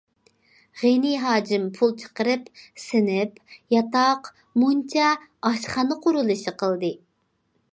غېنى 0.83 1.09
ھاجىم 1.23 1.65
پۇل 1.75 1.91
چىقىرىپ 2.03 2.47
سىنىپ، 2.85 3.37
ياتاق، 3.75 4.31
مۇنچا، 4.63 5.13
ئاشخانا 5.51 5.99
قۇرۇلۇشى 6.07 6.55
قىلدى. 6.65 6.91